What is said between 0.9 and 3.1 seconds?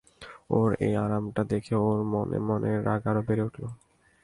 আরামটা দেখে ওঁর মনে মনে রাগ